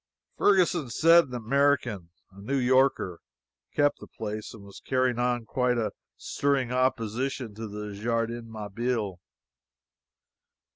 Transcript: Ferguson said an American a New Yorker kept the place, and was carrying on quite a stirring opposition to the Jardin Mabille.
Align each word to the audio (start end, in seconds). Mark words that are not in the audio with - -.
Ferguson 0.35 0.89
said 0.89 1.25
an 1.27 1.35
American 1.35 2.09
a 2.31 2.39
New 2.41 2.57
Yorker 2.57 3.19
kept 3.75 3.99
the 3.99 4.07
place, 4.07 4.51
and 4.51 4.63
was 4.63 4.81
carrying 4.83 5.19
on 5.19 5.45
quite 5.45 5.77
a 5.77 5.91
stirring 6.17 6.71
opposition 6.71 7.53
to 7.53 7.67
the 7.67 7.93
Jardin 7.93 8.51
Mabille. 8.51 9.19